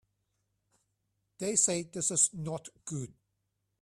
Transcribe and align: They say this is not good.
They 1.37 1.55
say 1.57 1.83
this 1.83 2.09
is 2.09 2.31
not 2.33 2.67
good. 2.85 3.13